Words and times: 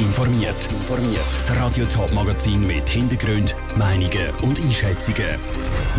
informiert. 0.00 0.68
Das 1.34 1.56
Radio 1.56 1.84
Top 1.84 2.12
Magazin 2.12 2.62
mit 2.62 2.88
Hintergrund, 2.88 3.54
Meinungen 3.76 4.30
und 4.42 4.58
Einschätzungen 4.60 5.38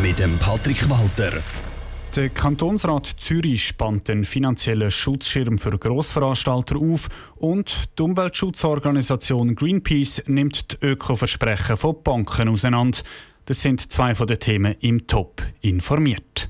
mit 0.01 0.19
dem 0.19 0.37
Patrick 0.39 0.89
Walter. 0.89 1.41
Der 2.15 2.29
Kantonsrat 2.29 3.05
Zürich 3.17 3.67
spannt 3.67 4.07
den 4.07 4.25
finanziellen 4.25 4.91
Schutzschirm 4.91 5.59
für 5.59 5.77
Grossveranstalter 5.77 6.77
auf 6.77 7.07
und 7.37 7.89
die 7.97 8.01
Umweltschutzorganisation 8.01 9.55
Greenpeace 9.55 10.23
nimmt 10.25 10.71
die 10.71 10.85
Öko-Versprechen 10.87 11.77
von 11.77 12.01
Banken 12.03 12.49
auseinander. 12.49 12.99
Das 13.45 13.61
sind 13.61 13.91
zwei 13.91 14.15
von 14.15 14.27
den 14.27 14.39
Themen 14.39 14.75
im 14.81 15.07
Top 15.07 15.41
informiert. 15.61 16.49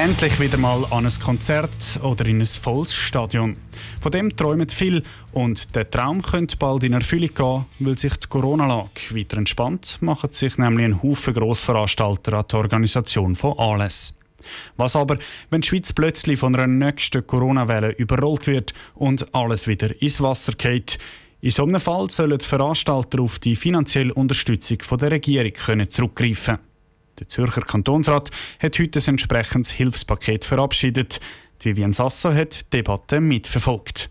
Endlich 0.00 0.40
wieder 0.40 0.56
mal 0.56 0.86
an 0.86 1.04
ein 1.04 1.20
Konzert 1.22 2.00
oder 2.02 2.24
in 2.24 2.40
ein 2.40 2.46
volles 2.46 2.94
Stadion. 2.94 3.58
Von 4.00 4.10
dem 4.10 4.34
träumen 4.34 4.70
viele 4.70 5.02
und 5.32 5.76
der 5.76 5.90
Traum 5.90 6.22
könnte 6.22 6.56
bald 6.56 6.84
in 6.84 6.94
Erfüllung 6.94 7.34
gehen, 7.34 7.66
weil 7.80 7.98
sich 7.98 8.16
die 8.16 8.26
Corona-Lage 8.26 9.14
weiter 9.14 9.36
entspannt, 9.36 9.98
machen 10.00 10.32
sich 10.32 10.56
nämlich 10.56 10.86
ein 10.86 11.02
Haufen 11.02 11.34
Grossveranstalter 11.34 12.32
an 12.32 12.46
die 12.50 12.56
Organisation 12.56 13.34
von 13.34 13.58
Anlässen. 13.58 14.16
Was 14.78 14.96
aber, 14.96 15.18
wenn 15.50 15.60
die 15.60 15.68
Schweiz 15.68 15.92
plötzlich 15.92 16.38
von 16.38 16.56
einer 16.56 16.66
nächsten 16.66 17.26
Corona-Welle 17.26 17.90
überrollt 17.90 18.46
wird 18.46 18.72
und 18.94 19.34
alles 19.34 19.66
wieder 19.66 20.00
ins 20.00 20.22
Wasser 20.22 20.52
geht? 20.52 20.98
In 21.42 21.50
so 21.50 21.64
einem 21.64 21.78
Fall 21.78 22.08
sollen 22.08 22.38
die 22.38 22.44
Veranstalter 22.46 23.20
auf 23.20 23.38
die 23.38 23.54
finanzielle 23.54 24.14
Unterstützung 24.14 24.78
der 24.98 25.10
Regierung 25.10 25.52
zurückgreifen 25.90 26.56
können. 26.56 26.69
Der 27.18 27.28
Zürcher 27.28 27.62
Kantonsrat 27.62 28.30
hat 28.62 28.78
heute 28.78 28.98
ein 28.98 29.08
entsprechendes 29.08 29.70
Hilfspaket 29.70 30.44
verabschiedet. 30.44 31.20
Vivian 31.60 31.92
Sasso 31.92 32.32
hat 32.32 32.60
die 32.60 32.78
Debatte 32.78 33.20
mitverfolgt. 33.20 34.10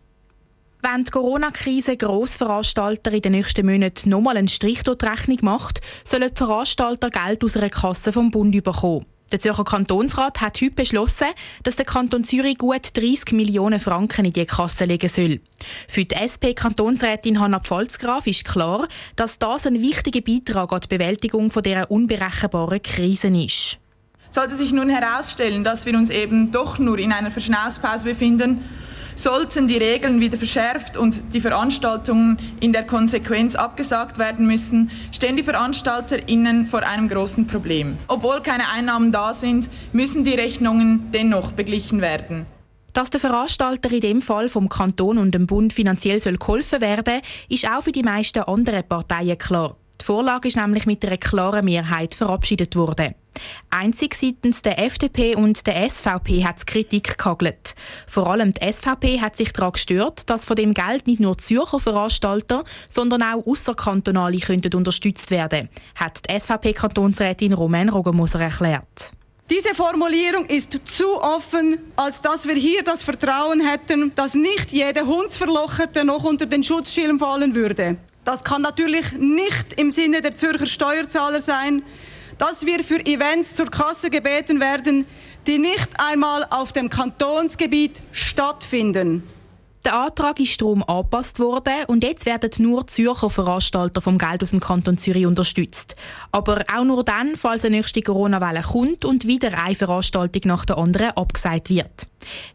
Wenn 0.81 1.03
die 1.03 1.11
Corona-Krise 1.11 1.97
Grossveranstalter 1.97 3.11
in 3.11 3.21
den 3.21 3.33
nächsten 3.33 3.65
Monaten 3.65 4.09
nochmal 4.09 4.37
einen 4.37 4.47
Strich 4.47 4.83
durch 4.83 4.99
die 4.99 5.05
Rechnung 5.07 5.39
macht, 5.41 5.81
sollen 6.05 6.29
die 6.29 6.37
Veranstalter 6.37 7.09
Geld 7.09 7.43
aus 7.43 7.57
einer 7.57 7.69
Kasse 7.69 8.13
vom 8.13 8.31
Bund 8.31 8.63
bekommen. 8.63 9.05
Der 9.31 9.39
Zürcher 9.39 9.63
Kantonsrat 9.63 10.41
hat 10.41 10.59
heute 10.59 10.71
beschlossen, 10.71 11.27
dass 11.63 11.75
der 11.75 11.85
Kanton 11.85 12.23
Zürich 12.23 12.57
gut 12.57 12.97
30 12.97 13.33
Millionen 13.33 13.79
Franken 13.79 14.25
in 14.25 14.33
die 14.33 14.45
Kasse 14.45 14.85
legen 14.85 15.07
soll. 15.07 15.39
Für 15.87 16.03
die 16.03 16.15
SP-Kantonsrätin 16.15 17.39
Hanna 17.39 17.59
Pfalzgraf 17.59 18.25
ist 18.25 18.45
klar, 18.45 18.87
dass 19.15 19.37
das 19.37 19.67
ein 19.67 19.81
wichtiger 19.81 20.21
Beitrag 20.21 20.73
an 20.73 20.81
die 20.81 20.87
Bewältigung 20.87 21.49
dieser 21.49 21.91
unberechenbaren 21.91 22.81
Krise 22.81 23.27
ist. 23.27 23.77
Sollte 24.31 24.55
sich 24.55 24.71
nun 24.71 24.89
herausstellen, 24.89 25.63
dass 25.63 25.85
wir 25.85 25.95
uns 25.95 26.09
eben 26.09 26.51
doch 26.51 26.79
nur 26.79 26.97
in 26.97 27.11
einer 27.11 27.31
Verschnaufpause 27.31 28.05
befinden, 28.05 28.63
Sollten 29.19 29.67
die 29.67 29.75
Regeln 29.75 30.21
wieder 30.21 30.37
verschärft 30.37 30.95
und 30.95 31.33
die 31.33 31.41
Veranstaltungen 31.41 32.37
in 32.61 32.71
der 32.71 32.87
Konsequenz 32.87 33.53
abgesagt 33.53 34.17
werden 34.17 34.47
müssen, 34.47 34.91
stehen 35.11 35.35
die 35.35 35.43
VeranstalterInnen 35.43 36.65
vor 36.65 36.87
einem 36.87 37.09
großen 37.09 37.45
Problem. 37.45 37.97
Obwohl 38.07 38.39
keine 38.39 38.69
Einnahmen 38.71 39.11
da 39.11 39.33
sind, 39.33 39.69
müssen 39.91 40.23
die 40.23 40.35
Rechnungen 40.35 41.11
dennoch 41.11 41.51
beglichen 41.51 41.99
werden. 41.99 42.45
Dass 42.93 43.09
der 43.09 43.19
Veranstalter 43.19 43.91
in 43.91 43.99
dem 43.99 44.21
Fall 44.21 44.47
vom 44.47 44.69
Kanton 44.69 45.17
und 45.17 45.31
dem 45.35 45.47
Bund 45.47 45.73
finanziell 45.73 46.21
geholfen 46.21 46.79
werden 46.79 47.15
soll, 47.15 47.21
ist 47.49 47.69
auch 47.69 47.83
für 47.83 47.91
die 47.91 48.03
meisten 48.03 48.43
anderen 48.43 48.87
Parteien 48.87 49.37
klar. 49.37 49.75
Die 49.99 50.05
Vorlage 50.05 50.47
ist 50.47 50.55
nämlich 50.55 50.85
mit 50.85 51.03
einer 51.03 51.17
klaren 51.17 51.65
Mehrheit 51.65 52.15
verabschiedet 52.15 52.73
worden. 52.77 53.15
Einzig 53.69 54.15
seitens 54.15 54.61
der 54.61 54.83
FDP 54.83 55.35
und 55.35 55.65
der 55.67 55.89
SVP 55.89 56.43
hat 56.43 56.57
es 56.57 56.65
Kritik 56.65 57.17
gehagelt. 57.17 57.75
Vor 58.07 58.27
allem 58.27 58.53
die 58.53 58.71
SVP 58.71 59.21
hat 59.21 59.35
sich 59.35 59.53
daran 59.53 59.73
gestört, 59.73 60.29
dass 60.29 60.45
von 60.45 60.55
dem 60.55 60.73
Geld 60.73 61.07
nicht 61.07 61.19
nur 61.19 61.37
Zürcher 61.37 61.79
Veranstalter, 61.79 62.63
sondern 62.89 63.23
auch 63.23 63.45
außerkantonale 63.45 64.39
könnten 64.39 64.73
unterstützt 64.75 65.31
werden, 65.31 65.69
hat 65.95 66.29
die 66.29 66.39
SVP-Kantonsrätin 66.39 67.53
Romain 67.53 67.89
Rogemoser 67.89 68.41
erklärt. 68.41 69.13
Diese 69.49 69.73
Formulierung 69.73 70.45
ist 70.45 70.79
zu 70.85 71.19
offen, 71.19 71.79
als 71.95 72.21
dass 72.21 72.47
wir 72.47 72.53
hier 72.53 72.83
das 72.83 73.03
Vertrauen 73.03 73.65
hätten, 73.65 74.13
dass 74.13 74.35
nicht 74.35 74.71
jeder 74.71 75.07
Hundsverlochete 75.07 76.03
noch 76.03 76.23
unter 76.23 76.45
den 76.45 76.63
Schutzschirm 76.63 77.17
fallen 77.17 77.55
würde. 77.55 77.97
Das 78.25 78.43
kann 78.43 78.61
natürlich 78.61 79.11
nicht 79.13 79.73
im 79.77 79.89
Sinne 79.89 80.21
der 80.21 80.35
Zürcher 80.35 80.67
Steuerzahler 80.67 81.41
sein, 81.41 81.81
dass 82.39 82.65
wir 82.65 82.83
für 82.83 83.05
Events 83.05 83.55
zur 83.55 83.67
Kasse 83.67 84.09
gebeten 84.09 84.59
werden, 84.59 85.05
die 85.45 85.59
nicht 85.59 85.89
einmal 85.99 86.47
auf 86.49 86.71
dem 86.71 86.89
Kantonsgebiet 86.89 88.01
stattfinden. 88.11 89.23
Der 89.85 89.95
Antrag 89.95 90.39
ist 90.41 90.61
darum 90.61 90.83
angepasst 90.83 91.39
worden 91.39 91.85
und 91.87 92.03
jetzt 92.03 92.25
werden 92.25 92.51
nur 92.59 92.85
Zürcher 92.87 93.29
Veranstalter 93.29 94.01
vom 94.01 94.17
Geld 94.17 94.43
aus 94.43 94.49
dem 94.49 94.59
Kanton 94.59 94.97
Zürich 94.97 95.25
unterstützt. 95.25 95.95
Aber 96.31 96.65
auch 96.73 96.83
nur 96.83 97.03
dann, 97.03 97.37
falls 97.37 97.63
eine 97.63 97.77
nächste 97.77 98.01
Corona-Welle 98.01 98.61
kommt 98.61 99.05
und 99.05 99.25
wieder 99.25 99.57
eine 99.57 99.75
Veranstaltung 99.75 100.41
nach 100.45 100.65
der 100.65 100.77
anderen 100.77 101.11
abgesagt 101.11 101.69
wird. 101.69 102.07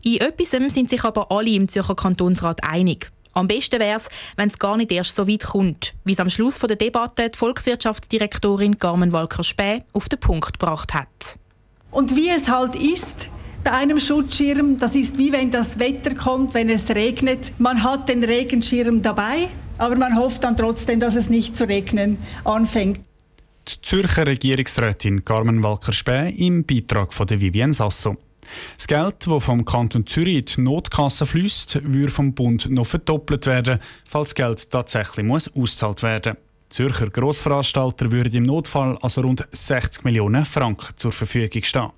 In 0.03 0.21
etwas 0.21 0.51
sind 0.51 0.91
sich 0.91 1.03
aber 1.03 1.31
alle 1.33 1.51
im 1.51 1.69
Zürcher 1.69 1.97
Kantonsrat 1.97 2.63
einig. 2.63 3.11
Am 3.35 3.49
besten 3.49 3.81
wäre 3.81 3.97
es, 3.97 4.09
wenn 4.37 4.49
es 4.49 4.59
gar 4.59 4.77
nicht 4.77 4.93
erst 4.93 5.17
so 5.17 5.27
weit 5.27 5.43
kommt, 5.43 5.95
wie 6.05 6.13
es 6.13 6.21
am 6.21 6.31
Schluss 6.31 6.59
der 6.59 6.77
Debatte 6.77 7.29
die 7.29 7.37
Volkswirtschaftsdirektorin 7.37 8.79
Carmen 8.79 9.13
Walker-Späh 9.13 9.83
auf 9.93 10.09
den 10.09 10.21
Punkt 10.21 10.59
gebracht 10.59 10.95
hat. 10.95 11.39
Und 11.91 12.17
wie 12.17 12.29
es 12.29 12.49
halt 12.49 12.77
ist, 12.77 13.29
bei 13.65 13.73
einem 13.73 13.99
Schutzschirm, 13.99 14.79
das 14.79 14.95
ist 14.95 15.19
wie 15.19 15.33
wenn 15.33 15.51
das 15.51 15.79
Wetter 15.79 16.15
kommt, 16.15 16.55
wenn 16.55 16.69
es 16.69 16.89
regnet. 16.91 17.53
Man 17.59 17.83
hat 17.83 18.09
den 18.09 18.23
Regenschirm 18.23 19.03
dabei, 19.03 19.49
aber 19.79 19.97
man 19.97 20.17
hofft 20.17 20.45
dann 20.45 20.57
trotzdem, 20.57 21.01
dass 21.01 21.17
es 21.17 21.29
nicht 21.29 21.57
zu 21.57 21.67
regnen 21.67 22.19
anfängt. 22.45 23.01
Die 23.67 23.81
Zürcher 23.81 24.27
Regierungsrätin 24.27 25.25
Carmen 25.25 25.63
Walker-Späh 25.63 26.31
im 26.37 26.65
Beitrag 26.65 27.13
von 27.13 27.27
der 27.27 27.41
Vivienne 27.41 27.73
Sasso. 27.73 28.17
Das 28.77 28.87
Geld, 28.87 29.27
das 29.27 29.45
vom 29.45 29.65
Kanton 29.65 30.07
Zürich 30.07 30.37
in 30.37 30.45
die 30.45 30.61
Notkasse 30.61 31.27
fließt, 31.27 31.81
würde 31.85 32.11
vom 32.11 32.35
Bund 32.35 32.71
noch 32.71 32.87
verdoppelt 32.87 33.47
werden, 33.47 33.79
falls 34.07 34.35
Geld 34.35 34.71
tatsächlich 34.71 35.27
muss 35.27 35.49
ausgezahlt 35.49 36.03
werden 36.03 36.37
Zürcher 36.75 37.09
Grossveranstalter 37.09 38.11
würden 38.11 38.35
im 38.35 38.43
Notfall 38.43 38.99
also 39.01 39.21
rund 39.21 39.47
60 39.53 40.03
Millionen 40.03 40.45
Franken 40.45 40.97
zur 40.97 41.13
Verfügung 41.13 41.63
stehen. 41.63 41.91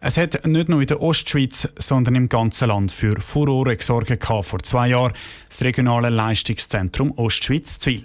Es 0.00 0.16
hat 0.16 0.44
nicht 0.44 0.68
nur 0.68 0.80
in 0.80 0.88
der 0.88 1.00
Ostschweiz, 1.00 1.68
sondern 1.76 2.16
im 2.16 2.28
ganzen 2.28 2.68
Land 2.68 2.90
für 2.90 3.20
Furore 3.20 3.76
gesorgt 3.76 4.24
vor 4.24 4.58
zwei 4.64 4.88
Jahren 4.88 5.12
das 5.48 5.60
regionale 5.60 6.08
Leistungszentrum 6.08 7.12
Ostschweiz 7.12 7.78
Zwil. 7.78 8.04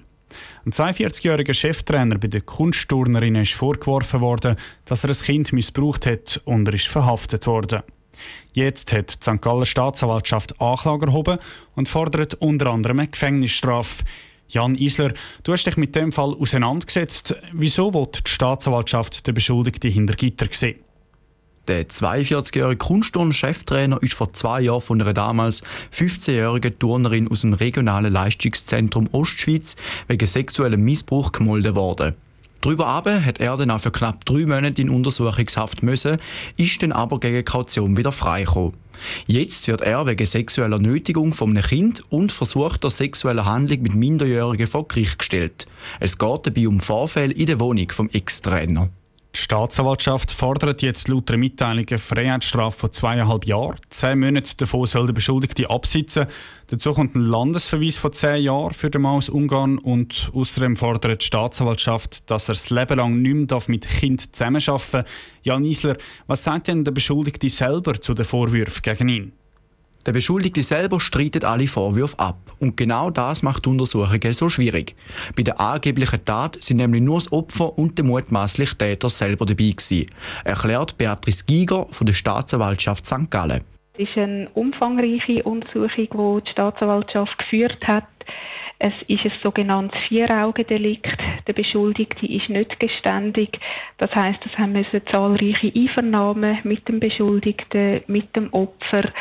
Ein 0.66 0.72
42-jähriger 0.72 1.54
Cheftrainer 1.54 2.18
bei 2.18 2.28
den 2.28 2.46
Kunstturnerinnen 2.46 3.44
ist 3.44 3.54
vorgeworfen 3.54 4.22
worden, 4.22 4.56
dass 4.86 5.04
er 5.04 5.10
ein 5.10 5.18
Kind 5.18 5.54
missbraucht 5.54 6.06
hat 6.06 6.42
und 6.46 6.68
er 6.68 6.74
ist 6.74 6.88
verhaftet 6.88 7.48
worden. 7.48 7.82
Jetzt 8.54 8.94
hat 8.94 9.26
die 9.26 9.32
St. 9.32 9.42
Galler 9.42 9.66
Staatsanwaltschaft 9.66 10.60
Anklage 10.62 11.08
erhoben 11.08 11.40
und 11.76 11.90
fordert 11.90 12.36
unter 12.36 12.68
anderem 12.68 13.00
eine 13.00 13.08
Gefängnisstrafe. 13.08 14.04
Jan 14.50 14.76
Isler, 14.76 15.14
du 15.44 15.54
hast 15.54 15.66
dich 15.66 15.78
mit 15.78 15.96
dem 15.96 16.12
Fall 16.12 16.36
auseinandergesetzt. 16.36 17.36
Wieso 17.54 17.94
wird 17.94 18.28
die 18.28 18.32
Staatsanwaltschaft 18.32 19.26
den 19.26 19.34
Beschuldigten 19.34 19.90
hinter 19.90 20.14
Gitter 20.14 20.48
sehen? 20.52 20.80
Der 21.70 21.88
42-jährige 21.88 22.76
Kunstturn-Cheftrainer 22.76 24.04
ist 24.04 24.16
vor 24.16 24.34
zwei 24.34 24.62
Jahren 24.62 24.82
von 24.82 25.02
einer 25.02 25.14
damals 25.14 25.64
15-jährigen 25.98 26.78
Turnerin 26.78 27.30
aus 27.30 27.42
dem 27.42 27.54
regionalen 27.54 28.12
Leistungszentrum 28.12 29.08
Ostschweiz 29.14 29.78
wegen 30.10 30.28
sexuellem 30.28 30.84
Missbrauch 30.84 31.32
gemolden 31.32 31.76
worden. 31.76 32.16
Darüber 32.60 32.88
aber 32.88 33.24
hat 33.24 33.40
er 33.40 33.56
dann 33.56 33.72
auch 33.72 33.80
für 33.80 33.92
knapp 33.92 34.26
drei 34.26 34.46
Monate 34.46 34.82
in 34.82 34.90
Untersuchungshaft 34.90 35.84
müssen, 35.84 36.18
ist 36.58 36.82
dann 36.82 36.92
aber 36.92 37.20
gegen 37.22 37.46
Kaution 37.46 37.96
wieder 37.96 38.12
freigekommen. 38.12 38.74
Jetzt 39.26 39.68
wird 39.70 39.82
er 39.82 40.06
wegen 40.06 40.26
sexueller 40.26 40.80
Nötigung 40.80 41.34
von 41.34 41.50
einem 41.52 41.64
Kind 41.64 42.04
und 42.10 42.32
versuchter 42.32 42.90
sexueller 42.90 43.46
Handlung 43.46 43.82
mit 43.82 43.96
Minderjährigen 43.96 44.68
vor 44.68 44.88
Gericht 44.88 45.20
gestellt. 45.20 45.66
Es 46.00 46.18
geht 46.18 46.46
dabei 46.46 46.68
um 46.68 46.80
Vorfälle 46.82 47.34
in 47.34 47.46
der 47.46 47.60
Wohnung 47.60 47.90
vom 47.92 48.10
Ex-Trainer. 48.10 48.90
Die 49.36 49.40
Staatsanwaltschaft 49.40 50.30
fordert 50.30 50.84
jetzt 50.84 51.08
laut 51.08 51.28
der 51.28 51.38
Mitteilung 51.38 51.88
eine 51.90 51.98
Freiheitsstrafe 51.98 52.78
von 52.78 52.92
zweieinhalb 52.92 53.46
Jahren. 53.46 53.78
Zehn 53.90 54.20
Monate 54.20 54.56
davon 54.58 54.86
soll 54.86 55.08
der 55.08 55.14
Beschuldigte 55.14 55.72
absitzen. 55.72 56.28
Dazu 56.68 56.94
kommt 56.94 57.16
ein 57.16 57.24
Landesverweis 57.24 57.98
von 57.98 58.14
zehn 58.14 58.44
Jahren 58.44 58.74
für 58.74 58.92
den 58.92 59.02
Mann 59.02 59.18
aus 59.18 59.30
Ungarn 59.30 59.80
und 59.80 60.32
außerdem 60.36 60.76
fordert 60.76 61.22
die 61.22 61.26
Staatsanwaltschaft, 61.26 62.30
dass 62.30 62.48
er 62.48 62.54
das 62.54 62.70
Leben 62.70 62.98
lang 62.98 63.24
nicht 63.24 63.50
mehr 63.50 63.62
mit 63.68 63.88
Kind 63.88 64.36
zusammenarbeiten 64.36 64.92
darf. 64.92 65.06
Jan 65.42 65.66
Isler, 65.66 65.98
was 66.28 66.44
sagt 66.44 66.68
denn 66.68 66.84
der 66.84 66.92
Beschuldigte 66.92 67.50
selber 67.50 68.00
zu 68.00 68.14
den 68.14 68.26
Vorwürfen 68.26 68.84
gegen 68.84 69.10
ihn? 69.10 69.34
Der 70.06 70.12
Beschuldigte 70.12 70.64
selber 70.64 71.00
streitet 71.00 71.46
alle 71.46 71.68
Vorwürfe 71.68 72.20
ab. 72.20 72.38
Und 72.60 72.76
genau 72.76 73.10
das 73.10 73.42
macht 73.42 73.66
die 73.66 73.70
Untersuchungen 73.70 74.34
so 74.34 74.50
schwierig. 74.50 74.96
Bei 75.36 75.44
der 75.44 75.62
angeblichen 75.62 76.26
Tat 76.26 76.58
sind 76.62 76.78
nämlich 76.78 77.02
nur 77.02 77.20
das 77.20 77.32
Opfer 77.32 77.78
und 77.78 77.98
der 77.98 78.06
mutmaßliche 78.06 78.78
Täter 78.78 79.10
selber 79.10 79.46
dabei 79.46 79.72
gewesen, 79.72 80.08
erklärt 80.44 80.98
Beatrice 80.98 81.46
Giger 81.46 81.88
von 81.92 82.06
der 82.06 82.14
Staatsanwaltschaft 82.14 83.06
St. 83.06 83.30
Gallen. 83.30 83.62
Es 83.96 84.10
ist 84.10 84.18
eine 84.18 84.50
umfangreiche 84.56 85.44
Untersuchung, 85.44 86.40
die 86.40 86.44
die 86.46 86.52
Staatsanwaltschaft 86.52 87.38
geführt 87.38 87.88
hat. 87.88 88.06
Es 88.80 88.94
ist 89.08 89.24
ein 89.24 89.32
sogenanntes 89.42 90.00
Vier-Augen-Delikt. 90.08 91.18
Der 91.48 91.54
Beschuldigte 91.54 92.26
ist 92.26 92.50
nicht 92.50 92.80
geständig. 92.80 93.60
Das 93.98 94.14
heißt, 94.16 94.40
es 94.46 94.58
haben 94.58 94.74
müssen 94.74 95.02
zahlreiche 95.10 95.72
Einvernahmen 95.76 96.60
mit 96.64 96.88
dem 96.88 97.00
Beschuldigten, 97.00 98.02
mit 98.08 98.36
dem 98.36 98.52
Opfer 98.54 99.12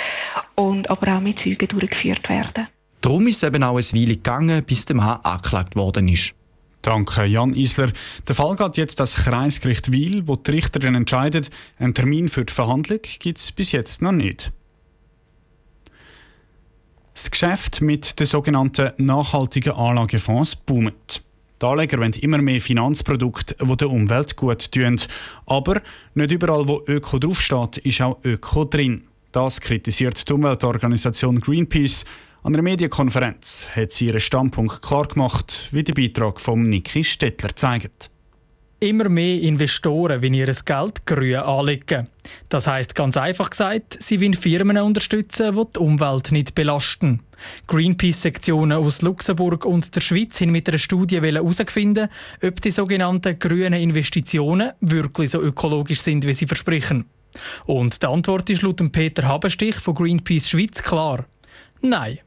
und 0.54 0.88
aber 0.90 1.16
auch 1.16 1.20
mit 1.20 1.38
Zeugen 1.40 1.68
durchgeführt 1.68 2.28
werden. 2.28 2.68
Darum 3.00 3.26
ist 3.26 3.42
es 3.42 3.48
eben 3.48 3.64
auch 3.64 3.76
ein 3.76 3.92
Weile 3.92 4.16
gegangen, 4.16 4.64
bis 4.64 4.84
der 4.84 4.96
Mann 4.96 5.20
angeklagt 5.22 5.74
worden 5.74 6.08
ist. 6.08 6.34
Danke, 6.82 7.24
Jan 7.24 7.54
Isler. 7.54 7.92
Der 8.26 8.34
Fall 8.34 8.56
geht 8.56 8.76
jetzt 8.76 8.98
das 8.98 9.14
Kreisgericht 9.14 9.92
Wiel, 9.92 10.26
wo 10.26 10.36
die 10.36 10.50
Richterin 10.50 10.96
entscheidet. 10.96 11.48
Einen 11.78 11.94
Termin 11.94 12.28
für 12.28 12.44
die 12.44 12.52
Verhandlung 12.52 13.00
gibt 13.20 13.38
es 13.38 13.52
bis 13.52 13.72
jetzt 13.72 14.02
noch 14.02 14.12
nicht. 14.12 14.52
Das 17.14 17.30
Geschäft 17.30 17.80
mit 17.80 18.18
den 18.18 18.26
sogenannten 18.26 18.92
nachhaltigen 18.96 19.74
Anlagefonds 19.74 20.56
boomt. 20.56 21.22
Die 21.62 21.66
Anleger 21.66 21.98
wollen 21.98 22.12
immer 22.14 22.38
mehr 22.38 22.60
Finanzprodukte, 22.60 23.54
die 23.62 23.76
der 23.76 23.88
Umwelt 23.88 24.34
gut 24.34 24.72
tun. 24.72 25.00
Aber 25.46 25.80
nicht 26.14 26.32
überall, 26.32 26.66
wo 26.66 26.82
Öko 26.88 27.20
draufsteht, 27.20 27.78
ist 27.78 28.00
auch 28.00 28.18
Öko 28.24 28.64
drin. 28.64 29.04
Das 29.30 29.60
kritisiert 29.60 30.28
die 30.28 30.32
Umweltorganisation 30.32 31.38
Greenpeace. 31.38 32.04
An 32.42 32.54
einer 32.54 32.64
Medienkonferenz 32.64 33.68
hat 33.76 33.92
sie 33.92 34.06
ihren 34.06 34.18
Standpunkt 34.18 34.82
klar 34.82 35.06
gemacht, 35.06 35.68
wie 35.70 35.84
der 35.84 35.94
Beitrag 35.94 36.40
von 36.40 36.68
Niki 36.68 37.04
Stettler 37.04 37.54
zeigt. 37.54 38.11
Immer 38.82 39.08
mehr 39.08 39.40
Investoren 39.40 40.22
wollen 40.22 40.34
ihr 40.34 40.46
Geld 40.46 41.06
grün 41.06 41.36
anlegen. 41.36 42.08
Das 42.48 42.66
heißt 42.66 42.96
ganz 42.96 43.16
einfach 43.16 43.50
gesagt, 43.50 43.96
sie 44.00 44.20
wollen 44.20 44.34
Firmen 44.34 44.76
unterstützen, 44.76 45.54
die 45.54 45.64
die 45.76 45.78
Umwelt 45.78 46.32
nicht 46.32 46.56
belasten. 46.56 47.20
Greenpeace-Sektionen 47.68 48.76
aus 48.76 49.00
Luxemburg 49.00 49.66
und 49.66 49.94
der 49.94 50.00
Schweiz 50.00 50.40
haben 50.40 50.50
mit 50.50 50.68
einer 50.68 50.78
Studie 50.78 51.20
herausgefunden, 51.20 52.08
ob 52.42 52.60
die 52.60 52.72
sogenannten 52.72 53.38
grünen 53.38 53.74
Investitionen 53.74 54.72
wirklich 54.80 55.30
so 55.30 55.40
ökologisch 55.40 56.00
sind, 56.00 56.26
wie 56.26 56.34
sie 56.34 56.48
versprechen. 56.48 57.04
Und 57.66 58.02
die 58.02 58.06
Antwort 58.06 58.50
ist 58.50 58.62
laut 58.62 58.82
Peter 58.90 59.28
Habenstich 59.28 59.76
von 59.76 59.94
Greenpeace 59.94 60.48
Schweiz 60.48 60.82
klar. 60.82 61.26
Nein. 61.82 62.18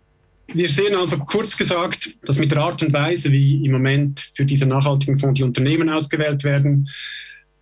Wir 0.47 0.69
sehen 0.69 0.95
also 0.95 1.17
kurz 1.19 1.57
gesagt, 1.57 2.17
dass 2.23 2.37
mit 2.37 2.51
der 2.51 2.59
Art 2.59 2.81
und 2.83 2.93
Weise, 2.93 3.31
wie 3.31 3.65
im 3.65 3.71
Moment 3.71 4.31
für 4.35 4.45
diese 4.45 4.65
nachhaltigen 4.65 5.17
Fonds 5.17 5.39
die 5.39 5.43
Unternehmen 5.43 5.89
ausgewählt 5.89 6.43
werden, 6.43 6.87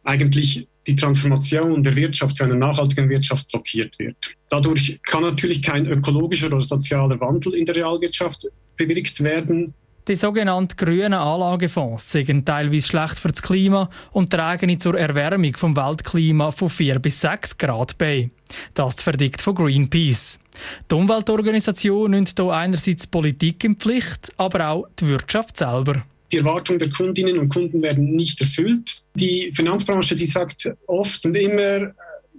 eigentlich 0.04 0.68
die 0.86 0.96
Transformation 0.96 1.82
der 1.82 1.96
Wirtschaft 1.96 2.38
zu 2.38 2.44
einer 2.44 2.56
nachhaltigen 2.56 3.10
Wirtschaft 3.10 3.48
blockiert 3.50 3.98
wird. 4.00 4.18
Dadurch 4.50 5.00
kann 5.04 5.24
natürlich 5.24 5.62
kein 5.62 5.86
ökologischer 5.86 6.48
oder 6.48 6.60
sozialer 6.60 7.20
Wandel 7.22 7.56
in 7.56 7.66
der 7.66 7.76
Realwirtschaft 7.76 8.48
bewirkt 8.76 9.24
werden. 9.24 9.74
Die 10.10 10.16
sogenannten 10.16 10.76
grünen 10.76 11.14
Anlagefonds 11.14 12.12
sind 12.12 12.46
teilweise 12.46 12.88
schlecht 12.88 13.20
für 13.20 13.30
das 13.30 13.42
Klima 13.42 13.90
und 14.12 14.32
tragen 14.32 14.78
zur 14.78 15.00
Erwärmung 15.00 15.56
vom 15.56 15.78
Weltklima 15.78 16.52
von 16.52 16.70
4 16.70 17.00
bis 17.00 17.22
6 17.22 17.58
Grad 17.58 17.98
bei. 17.98 18.28
Das 18.74 19.02
verdickt 19.02 19.42
von 19.42 19.56
Greenpeace. 19.56 20.40
Die 20.92 20.96
Umweltorganisation 20.96 22.12
nimmt 22.12 22.34
hier 22.38 22.52
einerseits 22.52 23.08
Politik 23.08 23.64
in 23.64 23.78
Pflicht, 23.78 24.34
aber 24.36 24.68
auch 24.68 24.88
die 25.00 25.08
Wirtschaft 25.08 25.56
selber. 25.56 26.04
Die 26.34 26.38
Erwartungen 26.40 26.80
der 26.80 26.90
Kundinnen 26.90 27.40
und 27.40 27.48
Kunden 27.48 27.82
werden 27.82 28.14
nicht 28.14 28.42
erfüllt. 28.42 29.04
Die 29.16 29.52
Finanzbranche, 29.54 30.18
die 30.18 30.28
sagt 30.28 30.70
oft 30.88 31.26
und 31.26 31.36
immer, 31.36 31.94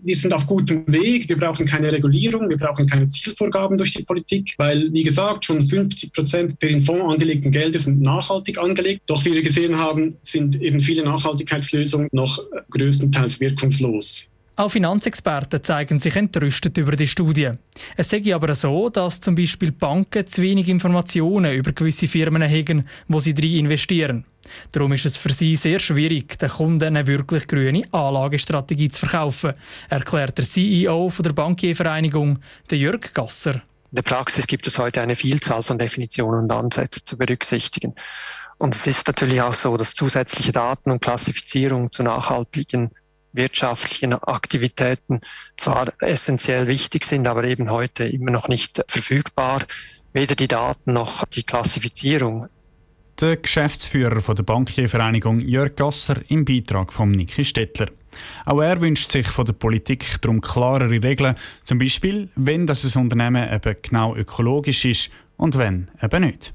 wir 0.04 0.16
sind 0.16 0.32
auf 0.32 0.46
gutem 0.46 0.84
Weg, 0.86 1.28
wir 1.28 1.38
brauchen 1.38 1.64
keine 1.66 1.90
Regulierung, 1.90 2.48
wir 2.48 2.58
brauchen 2.58 2.86
keine 2.86 3.08
Zielvorgaben 3.08 3.78
durch 3.78 3.94
die 3.94 4.02
Politik, 4.02 4.54
weil, 4.58 4.92
wie 4.92 5.02
gesagt, 5.02 5.44
schon 5.44 5.64
50 5.64 6.12
Prozent 6.12 6.62
der 6.62 6.70
in 6.70 6.80
Fonds 6.80 7.02
angelegten 7.12 7.50
Gelder 7.50 7.78
sind 7.78 8.00
nachhaltig 8.00 8.58
angelegt. 8.58 9.02
Doch 9.06 9.24
wie 9.24 9.32
wir 9.32 9.42
gesehen 9.42 9.76
haben, 9.76 10.16
sind 10.22 10.60
eben 10.60 10.80
viele 10.80 11.04
Nachhaltigkeitslösungen 11.04 12.08
noch 12.12 12.38
größtenteils 12.70 13.40
wirkungslos. 13.40 14.28
Auch 14.56 14.70
Finanzexperten 14.70 15.64
zeigen 15.64 15.98
sich 15.98 16.14
entrüstet 16.14 16.78
über 16.78 16.94
die 16.94 17.08
Studie. 17.08 17.50
Es 17.96 18.10
sei 18.10 18.22
aber 18.32 18.54
so, 18.54 18.88
dass 18.88 19.20
zum 19.20 19.34
Beispiel 19.34 19.72
Banken 19.72 20.28
zu 20.28 20.42
wenig 20.42 20.68
Informationen 20.68 21.52
über 21.52 21.72
gewisse 21.72 22.06
Firmen 22.06 22.44
haben, 22.44 22.86
wo 23.08 23.18
sie 23.18 23.34
drin 23.34 23.56
investieren. 23.56 24.24
Darum 24.70 24.92
ist 24.92 25.06
es 25.06 25.16
für 25.16 25.32
sie 25.32 25.56
sehr 25.56 25.80
schwierig, 25.80 26.38
den 26.38 26.50
Kunden 26.50 26.96
eine 26.96 27.04
wirklich 27.08 27.48
grüne 27.48 27.82
Anlagestrategie 27.90 28.90
zu 28.90 29.00
verkaufen, 29.00 29.54
erklärt 29.88 30.38
der 30.38 30.44
CEO 30.44 31.12
der 31.18 31.32
Bankiervereinigung, 31.32 32.38
Jörg 32.70 33.12
Gasser. 33.12 33.54
In 33.54 33.96
der 33.96 34.02
Praxis 34.02 34.46
gibt 34.46 34.68
es 34.68 34.78
heute 34.78 35.02
eine 35.02 35.16
Vielzahl 35.16 35.64
von 35.64 35.78
Definitionen 35.78 36.44
und 36.44 36.52
Ansätzen 36.52 37.02
zu 37.04 37.16
berücksichtigen. 37.16 37.94
Und 38.58 38.76
es 38.76 38.86
ist 38.86 39.06
natürlich 39.08 39.42
auch 39.42 39.54
so, 39.54 39.76
dass 39.76 39.96
zusätzliche 39.96 40.52
Daten 40.52 40.92
und 40.92 41.02
Klassifizierung 41.02 41.90
zu 41.90 42.04
nachhaltigen 42.04 42.92
wirtschaftlichen 43.34 44.14
Aktivitäten 44.14 45.20
zwar 45.56 45.92
essentiell 46.00 46.66
wichtig 46.66 47.04
sind, 47.04 47.26
aber 47.26 47.44
eben 47.44 47.70
heute 47.70 48.04
immer 48.04 48.30
noch 48.30 48.48
nicht 48.48 48.82
verfügbar. 48.88 49.62
Weder 50.12 50.36
die 50.36 50.48
Daten 50.48 50.92
noch 50.92 51.24
die 51.26 51.42
Klassifizierung. 51.42 52.46
Der 53.20 53.36
Geschäftsführer 53.36 54.20
von 54.20 54.34
der 54.34 54.42
Bankiervereinigung 54.44 55.40
Jörg 55.40 55.76
Gasser 55.76 56.20
im 56.28 56.44
Beitrag 56.44 56.92
von 56.92 57.10
Niki 57.10 57.44
Stettler. 57.44 57.88
Auch 58.44 58.60
er 58.60 58.80
wünscht 58.80 59.10
sich 59.10 59.28
von 59.28 59.44
der 59.44 59.52
Politik 59.52 60.20
darum 60.20 60.40
klarere 60.40 61.02
Regeln, 61.02 61.36
zum 61.62 61.78
Beispiel, 61.78 62.28
wenn 62.36 62.66
das 62.66 62.84
ein 62.84 63.02
Unternehmen 63.02 63.52
eben 63.52 63.76
genau 63.82 64.16
ökologisch 64.16 64.84
ist 64.84 65.10
und 65.36 65.58
wenn 65.58 65.90
eben 66.02 66.22
nicht. 66.22 66.54